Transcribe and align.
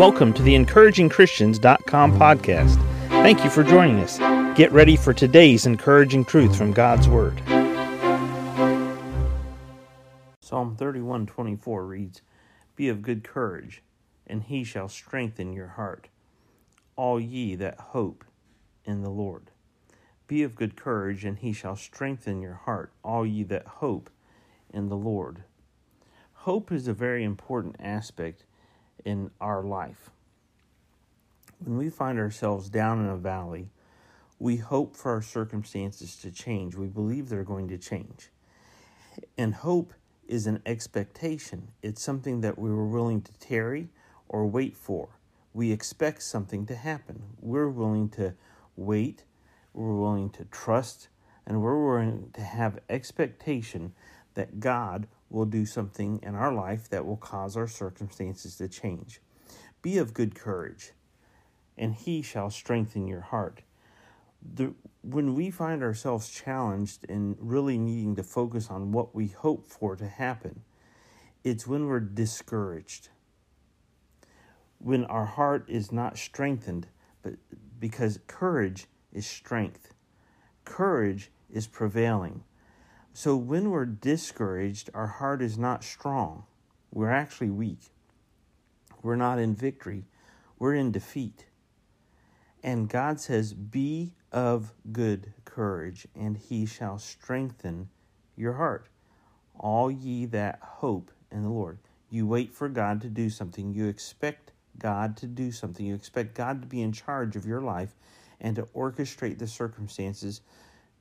Welcome 0.00 0.32
to 0.32 0.42
the 0.42 0.54
encouragingchristians.com 0.54 2.18
podcast. 2.18 2.76
Thank 3.08 3.44
you 3.44 3.50
for 3.50 3.62
joining 3.62 3.98
us. 3.98 4.16
Get 4.56 4.72
ready 4.72 4.96
for 4.96 5.12
today's 5.12 5.66
encouraging 5.66 6.24
truth 6.24 6.56
from 6.56 6.72
God's 6.72 7.06
Word. 7.06 7.38
Psalm 10.40 10.74
31:24 10.74 11.84
reads, 11.84 12.22
"Be 12.76 12.88
of 12.88 13.02
good 13.02 13.22
courage, 13.22 13.82
and 14.26 14.42
he 14.44 14.64
shall 14.64 14.88
strengthen 14.88 15.52
your 15.52 15.68
heart, 15.68 16.08
all 16.96 17.20
ye 17.20 17.54
that 17.56 17.78
hope 17.78 18.24
in 18.86 19.02
the 19.02 19.10
Lord." 19.10 19.50
Be 20.26 20.42
of 20.42 20.54
good 20.54 20.76
courage, 20.76 21.26
and 21.26 21.36
he 21.36 21.52
shall 21.52 21.76
strengthen 21.76 22.40
your 22.40 22.54
heart, 22.54 22.90
all 23.04 23.26
ye 23.26 23.42
that 23.42 23.66
hope 23.66 24.08
in 24.70 24.88
the 24.88 24.96
Lord. 24.96 25.44
Hope 26.32 26.72
is 26.72 26.88
a 26.88 26.94
very 26.94 27.22
important 27.22 27.76
aspect 27.78 28.46
in 29.04 29.30
our 29.40 29.62
life. 29.62 30.10
When 31.58 31.76
we 31.76 31.90
find 31.90 32.18
ourselves 32.18 32.70
down 32.70 33.00
in 33.00 33.10
a 33.10 33.16
valley, 33.16 33.68
we 34.38 34.56
hope 34.56 34.96
for 34.96 35.12
our 35.12 35.22
circumstances 35.22 36.16
to 36.16 36.30
change. 36.30 36.74
We 36.74 36.86
believe 36.86 37.28
they're 37.28 37.44
going 37.44 37.68
to 37.68 37.78
change. 37.78 38.30
And 39.36 39.54
hope 39.54 39.92
is 40.26 40.46
an 40.46 40.62
expectation, 40.64 41.72
it's 41.82 42.02
something 42.02 42.40
that 42.40 42.58
we 42.58 42.70
were 42.70 42.86
willing 42.86 43.20
to 43.22 43.32
tarry 43.34 43.88
or 44.28 44.46
wait 44.46 44.76
for. 44.76 45.08
We 45.52 45.72
expect 45.72 46.22
something 46.22 46.66
to 46.66 46.76
happen. 46.76 47.22
We're 47.40 47.68
willing 47.68 48.08
to 48.10 48.34
wait, 48.76 49.24
we're 49.74 49.96
willing 49.96 50.30
to 50.30 50.44
trust, 50.44 51.08
and 51.44 51.60
we're 51.60 51.84
willing 51.84 52.30
to 52.34 52.42
have 52.42 52.78
expectation 52.88 53.92
that 54.34 54.60
God 54.60 55.08
will 55.30 55.46
do 55.46 55.64
something 55.64 56.20
in 56.22 56.34
our 56.34 56.52
life 56.52 56.88
that 56.90 57.06
will 57.06 57.16
cause 57.16 57.56
our 57.56 57.68
circumstances 57.68 58.56
to 58.56 58.68
change. 58.68 59.20
Be 59.80 59.96
of 59.96 60.12
good 60.12 60.34
courage, 60.34 60.92
and 61.78 61.94
he 61.94 62.20
shall 62.20 62.50
strengthen 62.50 63.06
your 63.06 63.20
heart. 63.22 63.62
The, 64.54 64.74
when 65.02 65.34
we 65.34 65.50
find 65.50 65.82
ourselves 65.82 66.28
challenged 66.28 67.06
and 67.08 67.36
really 67.38 67.78
needing 67.78 68.16
to 68.16 68.22
focus 68.22 68.68
on 68.70 68.92
what 68.92 69.14
we 69.14 69.28
hope 69.28 69.68
for 69.68 69.96
to 69.96 70.06
happen, 70.06 70.62
it's 71.44 71.66
when 71.66 71.86
we're 71.86 72.00
discouraged. 72.00 73.08
When 74.78 75.04
our 75.04 75.26
heart 75.26 75.64
is 75.68 75.92
not 75.92 76.18
strengthened, 76.18 76.88
but 77.22 77.34
because 77.78 78.18
courage 78.26 78.86
is 79.12 79.26
strength. 79.26 79.94
Courage 80.64 81.30
is 81.50 81.66
prevailing. 81.66 82.44
So 83.12 83.36
when 83.36 83.70
we're 83.70 83.86
discouraged, 83.86 84.90
our 84.94 85.06
heart 85.06 85.42
is 85.42 85.58
not 85.58 85.84
strong. 85.84 86.44
We're 86.92 87.10
actually 87.10 87.50
weak. 87.50 87.90
We're 89.02 89.16
not 89.16 89.38
in 89.38 89.54
victory. 89.54 90.04
We're 90.58 90.74
in 90.74 90.92
defeat. 90.92 91.46
And 92.62 92.88
God 92.88 93.20
says, 93.20 93.54
Be 93.54 94.12
of 94.30 94.72
good 94.92 95.32
courage, 95.44 96.06
and 96.14 96.36
he 96.36 96.66
shall 96.66 96.98
strengthen 96.98 97.88
your 98.36 98.54
heart. 98.54 98.88
All 99.58 99.90
ye 99.90 100.26
that 100.26 100.60
hope 100.62 101.10
in 101.30 101.42
the 101.42 101.48
Lord. 101.48 101.78
You 102.10 102.26
wait 102.26 102.54
for 102.54 102.68
God 102.68 103.00
to 103.02 103.08
do 103.08 103.30
something. 103.30 103.72
You 103.72 103.88
expect 103.88 104.52
God 104.78 105.16
to 105.18 105.26
do 105.26 105.52
something. 105.52 105.84
You 105.84 105.94
expect 105.94 106.34
God 106.34 106.60
to 106.62 106.66
be 106.66 106.82
in 106.82 106.92
charge 106.92 107.36
of 107.36 107.46
your 107.46 107.60
life 107.60 107.94
and 108.40 108.56
to 108.56 108.62
orchestrate 108.74 109.38
the 109.38 109.46
circumstances 109.46 110.40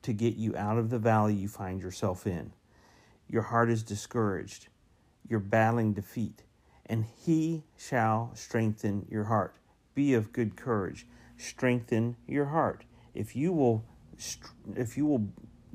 to 0.01 0.13
get 0.13 0.35
you 0.35 0.55
out 0.55 0.77
of 0.77 0.89
the 0.89 0.99
valley 0.99 1.33
you 1.33 1.47
find 1.47 1.81
yourself 1.81 2.25
in. 2.25 2.53
Your 3.29 3.43
heart 3.43 3.69
is 3.69 3.83
discouraged. 3.83 4.67
You're 5.27 5.39
battling 5.39 5.93
defeat, 5.93 6.43
and 6.85 7.05
He 7.05 7.63
shall 7.77 8.31
strengthen 8.33 9.05
your 9.09 9.25
heart. 9.25 9.55
Be 9.93 10.13
of 10.13 10.33
good 10.33 10.55
courage. 10.55 11.05
Strengthen 11.37 12.15
your 12.27 12.45
heart. 12.45 12.85
If 13.13 13.35
you 13.35 13.51
will, 13.53 13.83
if 14.75 14.97
you 14.97 15.05
will 15.05 15.27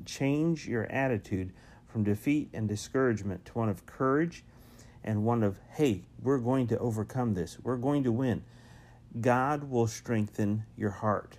change 0.05 0.67
your 0.67 0.85
attitude 0.91 1.53
from 1.87 2.03
defeat 2.03 2.49
and 2.53 2.67
discouragement 2.67 3.45
to 3.45 3.53
one 3.53 3.69
of 3.69 3.85
courage 3.85 4.43
and 5.03 5.23
one 5.23 5.43
of, 5.43 5.59
hey, 5.71 6.01
we're 6.21 6.39
going 6.39 6.67
to 6.67 6.77
overcome 6.79 7.33
this, 7.33 7.57
we're 7.63 7.77
going 7.77 8.03
to 8.03 8.11
win, 8.11 8.43
God 9.21 9.69
will 9.69 9.87
strengthen 9.87 10.65
your 10.75 10.89
heart 10.89 11.37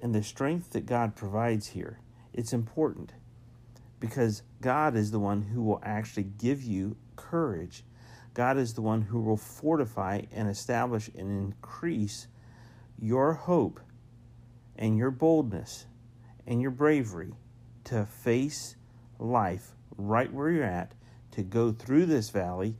and 0.00 0.14
the 0.14 0.22
strength 0.22 0.70
that 0.70 0.86
God 0.86 1.16
provides 1.16 1.68
here, 1.68 2.00
it's 2.32 2.52
important 2.52 3.12
because 3.98 4.42
God 4.60 4.94
is 4.94 5.10
the 5.10 5.18
one 5.18 5.42
who 5.42 5.62
will 5.62 5.80
actually 5.82 6.24
give 6.24 6.62
you 6.62 6.96
courage. 7.16 7.84
God 8.34 8.58
is 8.58 8.74
the 8.74 8.82
one 8.82 9.02
who 9.02 9.20
will 9.20 9.36
fortify 9.36 10.22
and 10.32 10.48
establish 10.48 11.08
and 11.16 11.30
increase 11.30 12.26
your 12.98 13.32
hope 13.32 13.80
and 14.76 14.98
your 14.98 15.10
boldness 15.10 15.86
and 16.46 16.60
your 16.60 16.70
bravery 16.70 17.32
to 17.84 18.04
face 18.04 18.76
life 19.18 19.72
right 19.96 20.32
where 20.32 20.50
you're 20.50 20.64
at, 20.64 20.92
to 21.30 21.42
go 21.42 21.72
through 21.72 22.06
this 22.06 22.30
valley, 22.30 22.76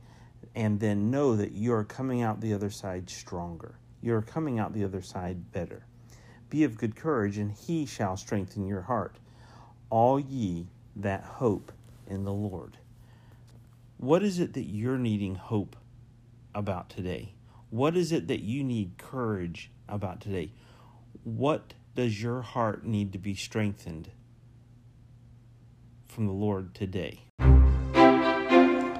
and 0.55 0.79
then 0.79 1.11
know 1.11 1.35
that 1.35 1.51
you're 1.51 1.83
coming 1.83 2.21
out 2.21 2.41
the 2.41 2.53
other 2.53 2.69
side 2.69 3.09
stronger. 3.09 3.79
You're 4.01 4.21
coming 4.21 4.59
out 4.59 4.73
the 4.73 4.83
other 4.83 5.01
side 5.01 5.51
better. 5.51 5.85
Be 6.49 6.63
of 6.63 6.77
good 6.77 6.95
courage, 6.95 7.37
and 7.37 7.51
he 7.51 7.85
shall 7.85 8.17
strengthen 8.17 8.65
your 8.67 8.81
heart. 8.81 9.17
All 9.89 10.19
ye 10.19 10.67
that 10.95 11.23
hope 11.23 11.71
in 12.07 12.23
the 12.23 12.33
Lord. 12.33 12.77
What 13.97 14.23
is 14.23 14.39
it 14.39 14.53
that 14.53 14.63
you're 14.63 14.97
needing 14.97 15.35
hope 15.35 15.75
about 16.53 16.89
today? 16.89 17.33
What 17.69 17.97
is 17.97 18.11
it 18.11 18.27
that 18.27 18.41
you 18.41 18.63
need 18.63 18.97
courage 18.97 19.71
about 19.89 20.21
today? 20.21 20.51
What 21.23 21.73
does 21.95 22.21
your 22.21 22.41
heart 22.41 22.85
need 22.85 23.11
to 23.13 23.17
be 23.17 23.35
strengthened 23.35 24.09
from 26.07 26.27
the 26.27 26.33
Lord 26.33 26.73
today? 26.73 27.21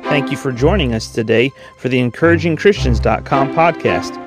Thank 0.04 0.32
you 0.32 0.38
for 0.38 0.52
joining 0.52 0.94
us 0.94 1.10
today 1.10 1.52
for 1.78 1.90
the 1.90 2.00
encouragingchristians.com 2.00 3.54
podcast 3.54 4.27